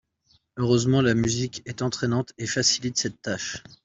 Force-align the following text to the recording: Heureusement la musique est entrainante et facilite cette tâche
Heureusement 0.57 1.03
la 1.03 1.13
musique 1.13 1.61
est 1.67 1.83
entrainante 1.83 2.33
et 2.39 2.47
facilite 2.47 2.97
cette 2.97 3.21
tâche 3.21 3.61